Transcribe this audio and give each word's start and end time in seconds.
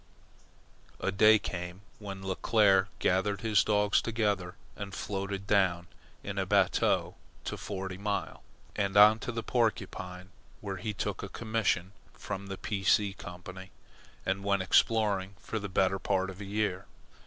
A 0.99 1.11
day 1.11 1.37
came 1.37 1.81
when 1.99 2.23
Leclere 2.23 2.87
gathered 2.97 3.41
his 3.41 3.63
dogs 3.63 4.01
together 4.01 4.55
and 4.75 4.95
floated 4.95 5.45
down 5.45 5.85
in 6.23 6.39
a 6.39 6.45
bateau 6.47 7.13
to 7.45 7.55
Forty 7.55 7.99
Mile, 7.99 8.41
and 8.75 8.97
on 8.97 9.19
to 9.19 9.31
the 9.31 9.43
Porcupine, 9.43 10.31
where 10.59 10.77
he 10.77 10.91
took 10.95 11.21
a 11.21 11.29
commission 11.29 11.91
from 12.15 12.47
the 12.47 12.57
P. 12.57 12.83
C. 12.83 13.13
Company, 13.13 13.69
and 14.25 14.43
went 14.43 14.63
exploring 14.63 15.35
for 15.39 15.59
the 15.59 15.69
better 15.69 15.99
part 15.99 16.31
of 16.31 16.41
a 16.41 16.45
year. 16.45 16.87